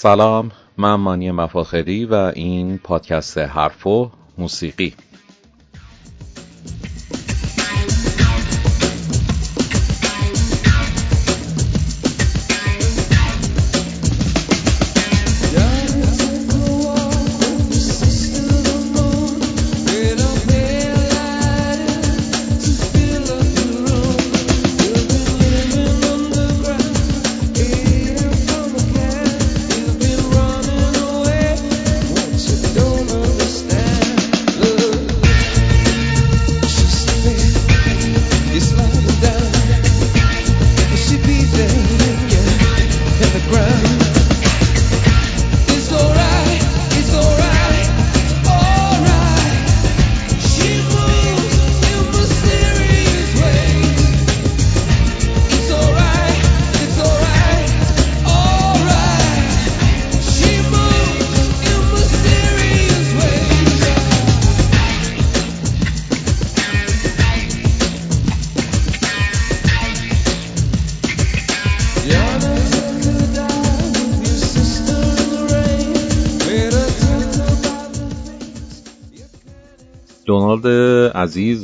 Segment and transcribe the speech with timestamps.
[0.00, 4.94] سلام من مانی مفاخری و این پادکست حرف و موسیقی.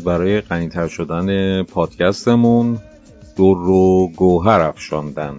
[0.04, 2.78] برای غنیتر شدن پادکستمون
[3.36, 5.34] دور رو گوهر افشاندن.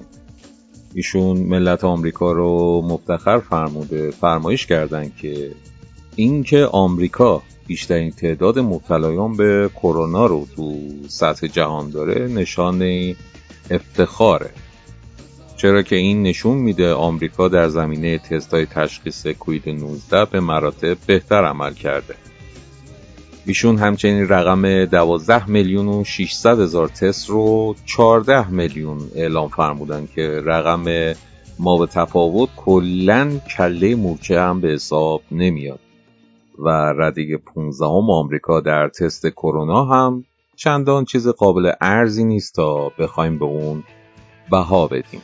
[0.96, 5.52] ایشون ملت آمریکا رو مفتخر فرموده فرمایش کردن که
[6.16, 12.84] اینکه آمریکا بیشترین تعداد مبتلایان به کرونا رو تو سطح جهان داره نشان
[13.72, 14.50] افتخاره.
[15.58, 20.98] چرا که این نشون میده آمریکا در زمینه تست های تشخیص کوید 19 به مراتب
[21.08, 22.16] بهتر عمل کرده.
[23.46, 30.42] ایشون همچنین رقم 12 میلیون و 600 هزار تست رو 14 میلیون اعلام فرمودن که
[30.46, 31.14] رقم
[31.60, 35.80] ما به تفاوت کلا کله مورچه هم به حساب نمیاد.
[36.60, 40.26] و رده 15 هم آمریکا در تست کرونا هم
[40.56, 43.84] چندان چیز قابل ارزی نیست تا بخوایم به اون
[44.52, 45.22] بها بدیم.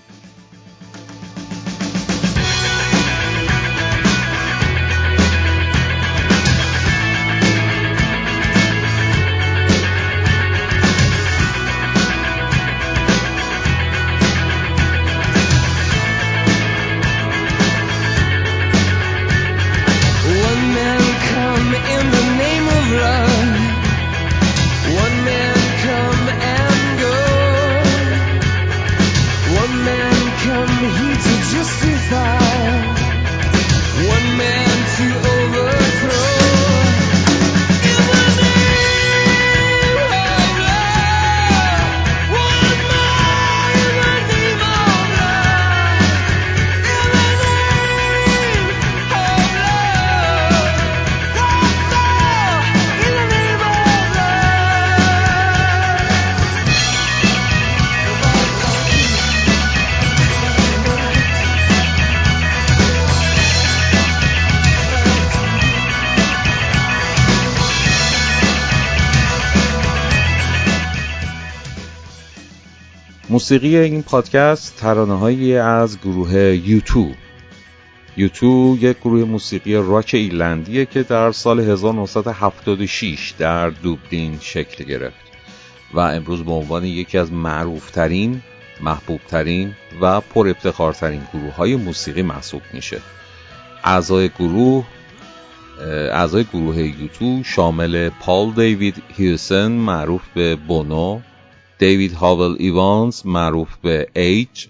[73.51, 77.11] موسیقی این پادکست ترانه هایی از گروه یوتو
[78.17, 85.15] یوتو یک گروه موسیقی راک ایلندیه که در سال 1976 در دوبلین شکل گرفت
[85.93, 88.41] و امروز به عنوان یکی از معروفترین،
[88.81, 93.01] محبوبترین و پر افتخارترین گروه های موسیقی محسوب میشه.
[93.83, 94.85] اعضای گروه
[96.11, 101.19] اعضای گروه یوتو شامل پال دیوید هیوسن معروف به بونو
[101.81, 104.67] دیوید هاول ایوانز معروف به ایج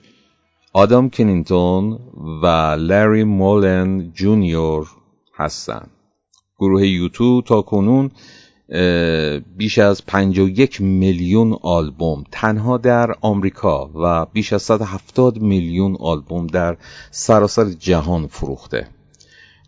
[0.74, 2.00] آدام کنینتون
[2.44, 2.46] و
[2.80, 4.88] لری مولن جونیور
[5.38, 5.90] هستند.
[6.60, 8.12] گروه یوتو تا کنون
[9.58, 16.78] بیش از 51 میلیون آلبوم تنها در آمریکا و بیش از 170 میلیون آلبوم در
[17.12, 18.88] سراسر جهان فروخته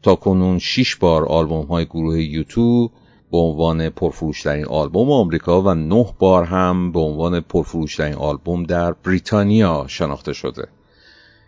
[0.04, 2.92] تا کنون 6 بار آلبوم های گروه یوتو
[3.34, 9.86] به عنوان پرفروشترین آلبوم آمریکا و نه بار هم به عنوان پرفروشترین آلبوم در بریتانیا
[9.88, 10.68] شناخته شده.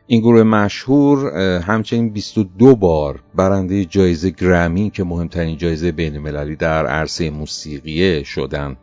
[0.07, 6.87] این گروه مشهور همچنین 22 بار برنده جایزه گرمی که مهمترین جایزه بین المللی در
[6.87, 8.77] عرصه موسیقیه شدن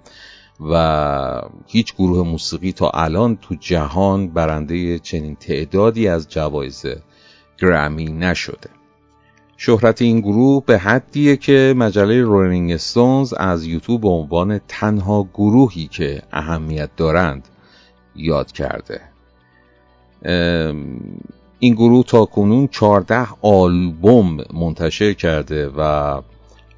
[0.71, 6.87] و هیچ گروه موسیقی تا الان تو جهان برنده چنین تعدادی از جوایز
[7.59, 8.82] گرمی نشده.
[9.65, 15.87] شهرت این گروه به حدیه که مجله رولینگ استونز از یوتیوب به عنوان تنها گروهی
[15.87, 17.49] که اهمیت دارند
[18.17, 19.01] یاد کرده.
[21.59, 26.21] این گروه تا کنون 14 آلبوم منتشر کرده و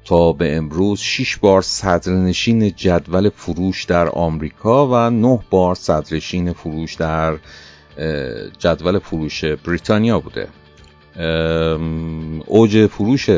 [0.03, 6.93] تا به امروز 6 بار صدرنشین جدول فروش در آمریکا و 9 بار صدرنشین فروش
[6.93, 7.37] در
[8.59, 10.47] جدول فروش بریتانیا بوده.
[12.45, 13.29] اوج فروش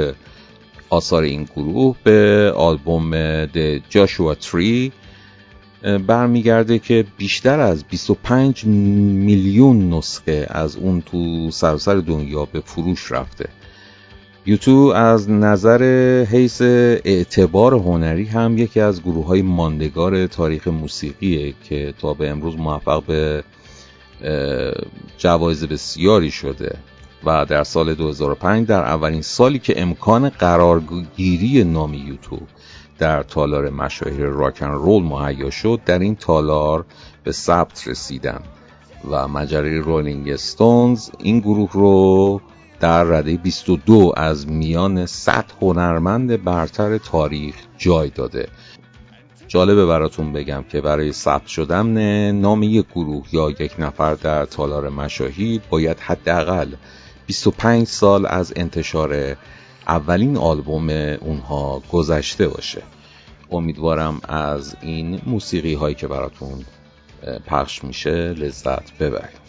[0.90, 3.12] آثار این گروه به آلبوم
[3.46, 4.92] د جاشوا تری
[6.08, 13.50] برمیگرده که بیشتر از 25 میلیون نسخه از اون تو سراسر دنیا به فروش رفته.
[14.46, 15.84] یوتو از نظر
[16.32, 22.56] حیث اعتبار هنری هم یکی از گروه های ماندگار تاریخ موسیقیه که تا به امروز
[22.58, 23.44] موفق به
[25.18, 26.78] جوایز بسیاری شده.
[27.26, 32.40] و در سال 2005 در اولین سالی که امکان قرارگیری نام یوتو
[32.98, 36.86] در تالار مشاهیر راکن رول مهیا شد در این تالار
[37.24, 38.42] به ثبت رسیدن
[39.10, 42.42] و مجله رولینگ استونز این گروه رو
[42.80, 48.48] در رده 22 از میان 100 هنرمند برتر تاریخ جای داده.
[49.48, 54.90] جالبه براتون بگم که برای ثبت شدن نام یک گروه یا یک نفر در تالار
[54.90, 56.74] مشاهیر باید حداقل
[57.28, 59.38] 25 سال از انتشار
[59.88, 62.82] اولین آلبوم اونها گذشته باشه.
[63.52, 66.66] امیدوارم از این موسیقی هایی که براتون
[67.46, 69.48] پخش میشه لذت ببرید.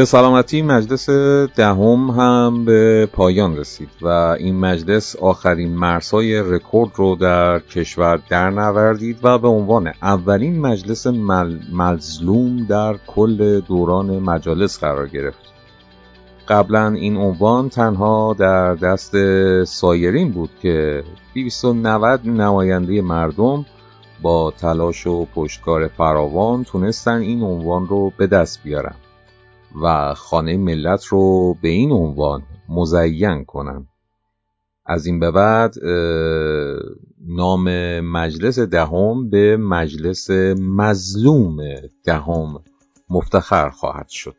[0.00, 1.10] به سلامتی مجلس
[1.56, 8.50] دهم هم به پایان رسید و این مجلس آخرین مرزهای رکورد رو در کشور در
[8.50, 11.06] نوردید و به عنوان اولین مجلس
[11.72, 15.52] مظلوم در کل دوران مجالس قرار گرفت.
[16.48, 19.14] قبلا این عنوان تنها در دست
[19.64, 21.04] سایرین بود که
[21.34, 23.66] 290 نماینده مردم
[24.22, 28.94] با تلاش و پشتکار فراوان تونستن این عنوان رو به دست بیارن.
[29.82, 33.86] و خانه ملت رو به این عنوان مزین کنن.
[34.86, 35.74] از این به بعد
[37.26, 41.56] نام مجلس دهم به مجلس مظلوم
[42.04, 42.64] دهم
[43.10, 44.36] مفتخر خواهد شد.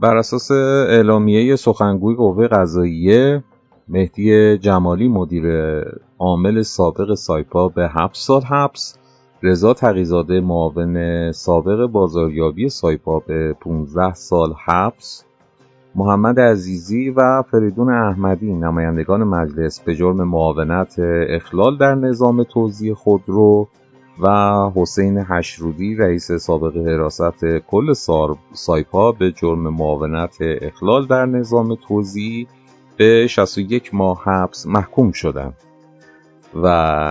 [0.00, 3.44] بر اساس اعلامیه سخنگوی قوه قضاییه
[3.88, 5.44] مهدی جمالی مدیر
[6.18, 8.98] عامل سابق سایپا به 7 سال حبس
[9.42, 15.24] رضا تقیزاده معاون سابق بازاریابی سایپا به 15 سال حبس
[15.94, 20.96] محمد عزیزی و فریدون احمدی نمایندگان مجلس به جرم معاونت
[21.28, 23.68] اخلال در نظام توزیع خودرو.
[24.22, 24.28] و
[24.74, 27.92] حسین هشرودی رئیس سابق حراست کل
[28.52, 32.46] سایپا به جرم معاونت اخلال در نظام توزیع
[32.96, 35.56] به 61 ماه حبس محکوم شدند.
[36.62, 36.68] و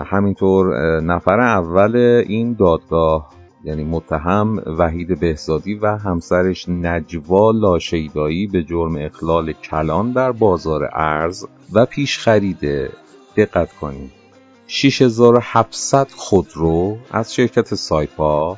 [0.08, 1.96] همینطور نفر اول
[2.28, 3.30] این دادگاه
[3.64, 11.46] یعنی متهم وحید بهزادی و همسرش نجوا لاشیدایی به جرم اخلال کلان در بازار ارز
[11.74, 12.90] و پیش خریده
[13.38, 14.19] دقت کنید.
[14.72, 18.58] 6700 خودرو از شرکت سایپا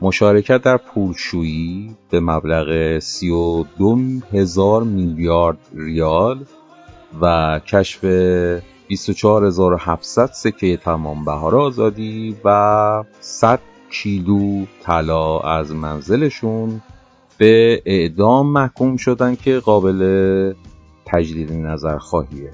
[0.00, 3.98] مشارکت در پولشویی به مبلغ 32
[4.32, 6.44] هزار میلیارد ریال
[7.20, 8.04] و کشف
[8.88, 13.60] 24700 سکه تمام بهار آزادی و 100
[13.90, 16.82] کیلو طلا از منزلشون
[17.38, 20.52] به اعدام محکوم شدن که قابل
[21.06, 22.50] تجدید نظر خواهیه.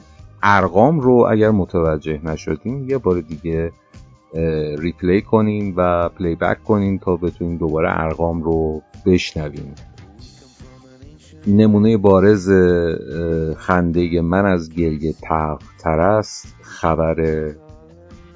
[0.46, 3.72] ارقام رو اگر متوجه نشدیم یه بار دیگه
[4.78, 9.74] replay کنیم و playback کنیم تا بتونیم دوباره ارقام رو بشنویم.
[11.46, 12.50] نمونه بارز
[13.56, 15.14] خنده من از گریه
[15.78, 16.54] تر است.
[16.62, 17.50] خبر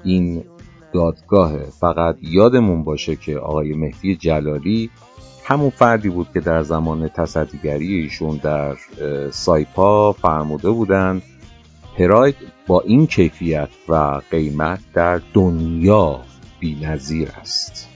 [0.03, 0.43] این
[0.93, 4.89] دادگاهه فقط یادمون باشه که آقای مهدی جلالی
[5.43, 8.75] همون فردی بود که در زمان تصدیگری ایشون در
[9.31, 11.21] سایپا فرموده بودن
[11.99, 12.35] پراید
[12.67, 16.21] با این کیفیت و قیمت در دنیا
[16.81, 17.89] نظیر است.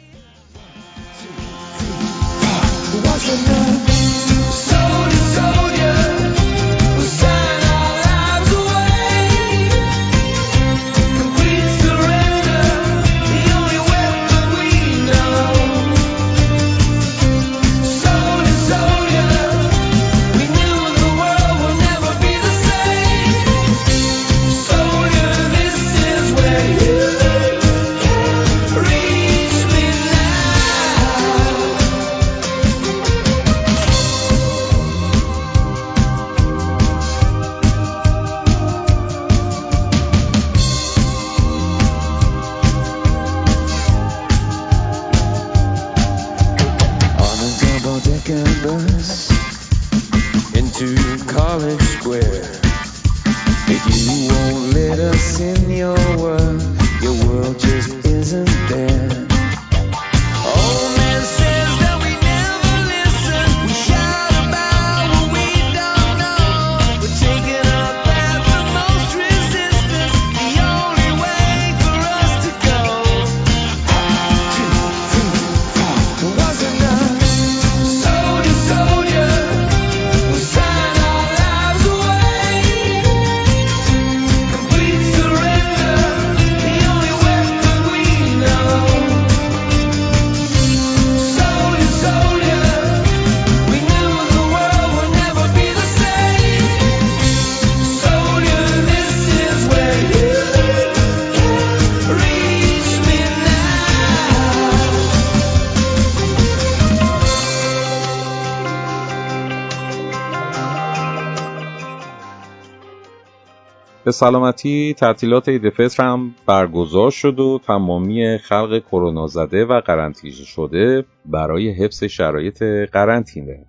[114.05, 120.33] به سلامتی تعطیلات عید فطر هم برگزار شد و تمامی خلق کرونا زده و قرنطینه
[120.33, 123.65] شده برای حفظ شرایط قرنطینه.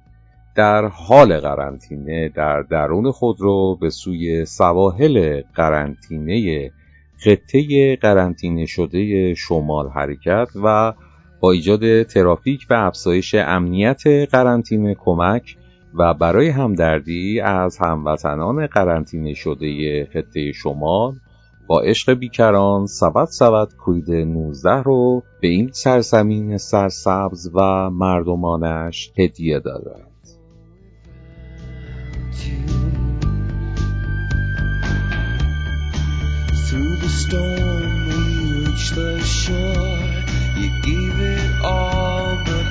[0.56, 6.70] در حال قرنطینه در درون خود رو به سوی سواحل قرنطینه
[7.16, 10.92] خطه قرنطینه شده شمال حرکت و
[11.40, 15.56] با ایجاد ترافیک و افزایش امنیت قرنطینه کمک
[15.94, 21.14] و برای همدردی از هموطنان قرنطینه شده خطه شمال
[21.66, 29.60] با عشق بیکران سبد سبد کوید 19 رو به این سرزمین سرسبز و مردمانش هدیه
[29.60, 30.10] دادند.
[37.24, 38.20] Storm we
[38.66, 40.04] reached the shore.
[40.60, 42.63] You gave it all, but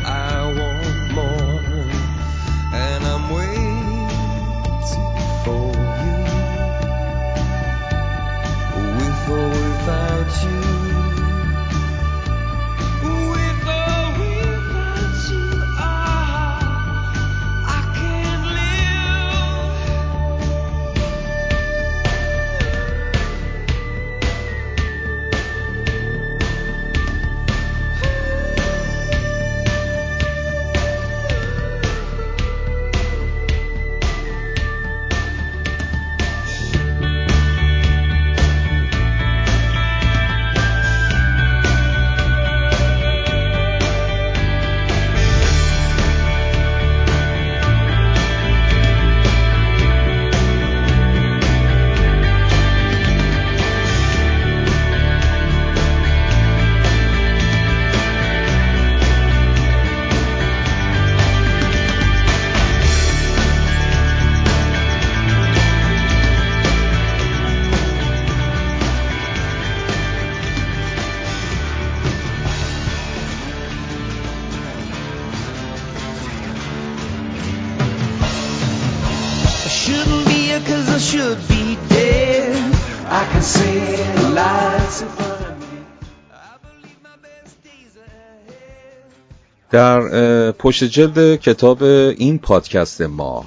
[89.72, 93.46] در پشت جلد کتاب این پادکست ما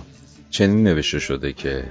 [0.50, 1.84] چنین نوشته شده که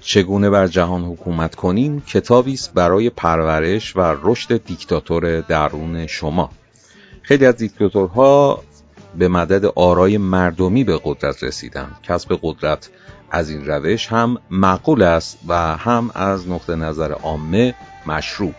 [0.00, 6.50] چگونه بر جهان حکومت کنیم کتابی است برای پرورش و رشد دیکتاتور درون شما.
[7.22, 8.62] خیلی از دیکتاتورها
[9.18, 11.90] به مدد آرای مردمی به قدرت رسیدن.
[12.02, 12.90] کسب قدرت
[13.30, 17.74] از این روش هم معقول است و هم از نقطه نظر عامه
[18.06, 18.52] مشروع.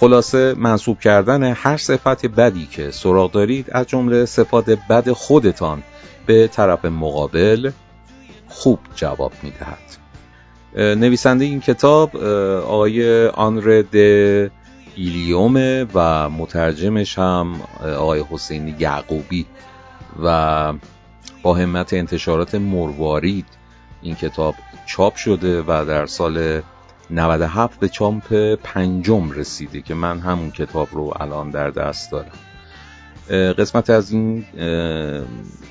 [0.00, 5.82] خلاصه منصوب کردن هر صفت بدی که سراغ دارید از جمله صفات بد خودتان
[6.26, 7.70] به طرف مقابل
[8.48, 9.78] خوب جواب می‌دهد.
[10.76, 12.16] نویسنده این کتاب
[12.66, 13.96] آقای آنر د
[14.96, 17.60] ایلیومه و مترجمش هم
[17.96, 19.46] آقای حسین یعقوبی
[20.22, 20.72] و
[21.42, 23.46] با همت انتشارات مروارید
[24.02, 24.54] این کتاب
[24.86, 26.62] چاپ شده و در سال
[27.10, 32.32] 97 به چاپ پنجم رسیده که من همون کتاب رو الان در دست دارم.
[33.52, 34.44] قسمت از این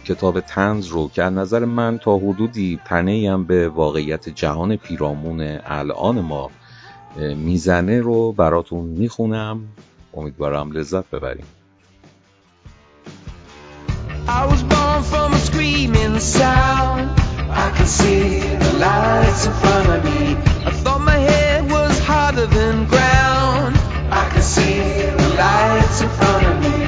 [0.05, 5.59] کتاب تنز رو که از نظر من تا حدودی تنه هم به واقعیت جهان پیرامون
[5.65, 6.49] الان ما
[7.35, 9.61] می‌زنه رو براتون می‌خونم.
[10.13, 11.45] امیدوارم لذت ببریم.
[14.27, 17.18] I was born from a screaming sound.
[17.51, 20.35] I can see the lights in front of me.
[20.65, 23.75] I thought my head was harder than ground.
[24.11, 24.79] I can see
[25.21, 26.85] the lights in front of me.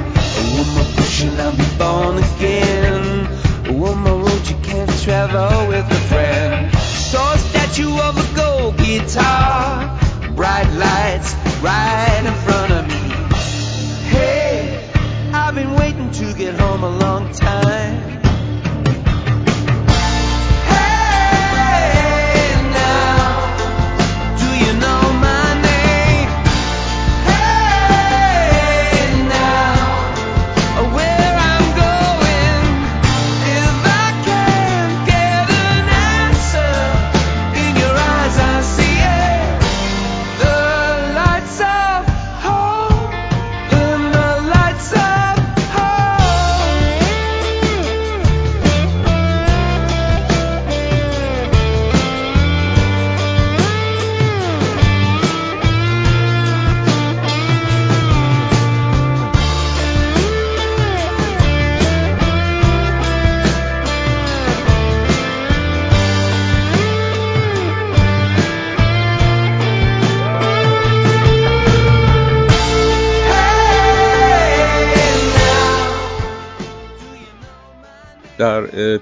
[0.57, 3.79] One more push and I'll be born again.
[3.79, 6.73] One more road you can't travel with a friend.
[6.75, 9.99] Saw a statue of a gold guitar
[10.35, 12.33] Bright lights right in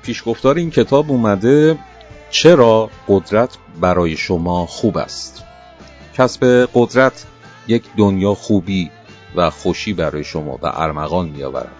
[0.09, 1.77] پیشگفتار این کتاب اومده
[2.29, 3.49] چرا قدرت
[3.81, 5.43] برای شما خوب است؟
[6.17, 7.25] کسب قدرت
[7.67, 8.91] یک دنیا خوبی
[9.35, 11.71] و خوشی برای شما و ارمغان می آورد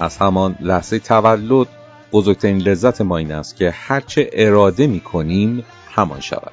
[0.00, 1.66] از همان لحظه تولد
[2.12, 6.52] بزرگترین لذت ما این است که هرچه اراده می کنیم همان شود.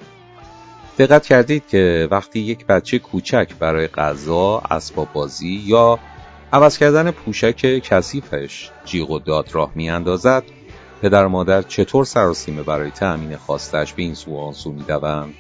[0.98, 6.00] دقت کردید که وقتی یک بچه کوچک برای غذا، اسباب بازی یا
[6.54, 10.44] عوض کردن پوشک کثیفش جیغ و داد راه میاندازد
[11.02, 15.34] پدر مادر چطور سراسیمه برای تأمین خواستش به این سو آن سو می‌دوند؟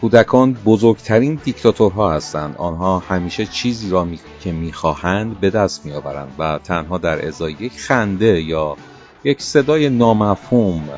[0.00, 2.54] کودکان بزرگترین دیکتاتورها هستند.
[2.58, 4.20] آنها همیشه چیزی را می...
[4.40, 8.76] که می‌خواهند به دست میآورند و تنها در ازای یک خنده یا
[9.24, 10.88] یک صدای نامفهوم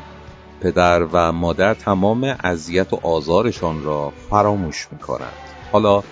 [0.61, 5.33] پدر و مادر تمام اذیت و آزارشان را فراموش می‌کنند.
[5.71, 6.03] حالا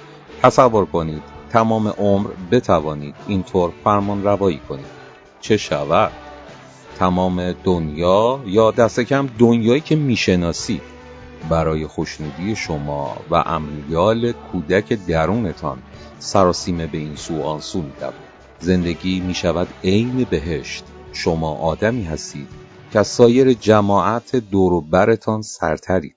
[0.42, 4.86] تصور کنید تمام عمر بتوانید اینطور فرمان روایی کنید.
[5.42, 6.12] چه شود؟
[7.00, 10.82] تمام دنیا یا دست کم دنیایی که می‌شناسید
[11.50, 15.78] برای خوشنودی شما و امیال کودک درونتان
[16.20, 17.84] سراسیمه به این سو آن سو
[18.60, 20.84] زندگی می شود عین بهشت.
[21.14, 22.48] شما آدمی هستید
[22.94, 26.16] که از سایر جماعت دور برتان سرترید.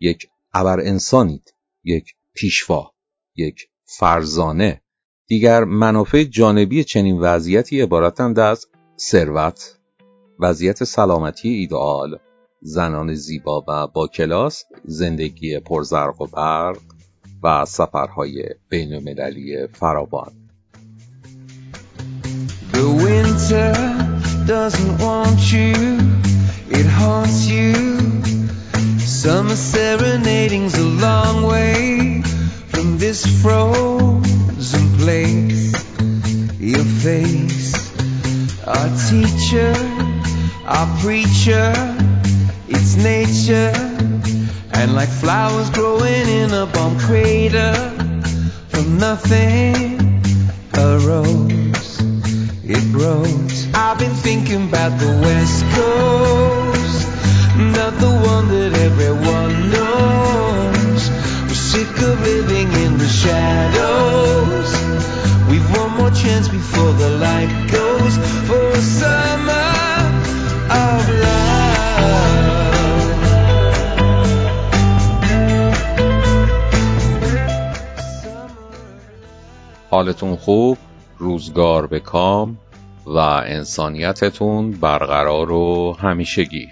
[0.00, 1.54] یک ابر انسانید.
[1.84, 2.92] یک پیشوا.
[3.36, 4.82] یک فرزانه.
[5.26, 8.66] دیگر منافع جانبی چنین وضعیتی عبارتند از
[8.98, 9.77] ثروت
[10.40, 12.18] وضعیت سلامتی ایدئال
[12.62, 16.78] زنان زیبا و با کلاس زندگی پرزرق و برق
[17.42, 20.32] و سفرهای بین المللی فراوان
[22.72, 23.72] The winter
[24.46, 25.74] doesn't want you,
[26.78, 27.74] it haunts you.
[29.22, 32.22] Summer serenading's a long way
[32.72, 35.64] from this frozen place.
[36.72, 37.72] Your face,
[38.74, 39.72] our teacher,
[40.68, 41.72] our preacher,
[42.68, 43.72] it's nature,
[44.74, 47.72] and like flowers growing in a bomb crater.
[48.68, 49.98] From nothing
[50.76, 52.00] arose,
[52.64, 53.66] it grows.
[53.72, 57.08] I've been thinking about the West Coast,
[57.56, 61.10] not the one that everyone knows.
[61.48, 64.70] We're sick of living in the shadows.
[65.48, 69.67] We've one more chance before the light goes for summer
[79.90, 80.78] حالتون خوب،
[81.18, 82.58] روزگار به کام
[83.06, 86.68] و انسانیتتون برقرار و همیشگی.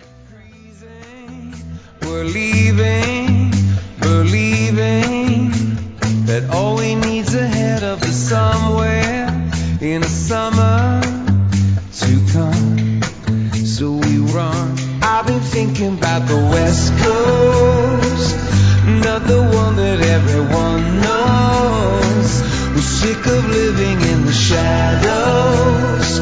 [14.39, 18.37] I've been thinking about the West Coast,
[18.85, 22.43] not the one that everyone knows.
[22.75, 26.21] We're sick of living in the shadows.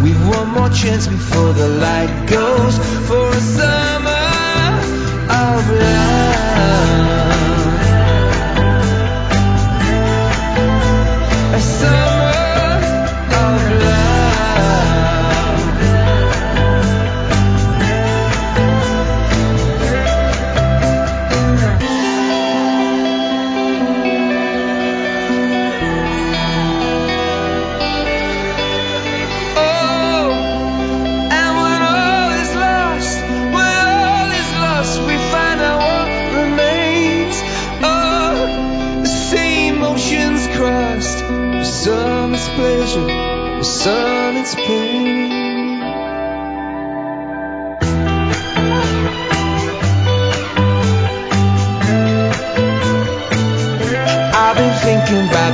[0.00, 4.15] We've one more chance before the light goes for a summer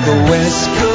[0.02, 0.91] like a west coast.